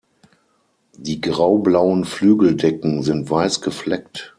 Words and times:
Die 0.97 1.21
graublauen 1.21 2.05
Flügeldecken 2.05 3.03
sind 3.03 3.29
weiß 3.29 3.61
gefleckt. 3.61 4.29